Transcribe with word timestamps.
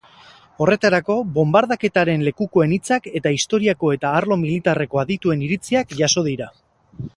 Horretarako 0.63 1.17
bonbardaketaren 1.35 2.23
lekukoen 2.29 2.73
hitzak 2.79 3.11
eta 3.21 3.35
historiako 3.37 3.93
eta 3.99 4.15
arlo 4.23 4.41
militarreko 4.47 5.05
adituen 5.07 5.47
iritziak 5.51 5.97
jaso 6.03 6.29
dira. 6.33 6.53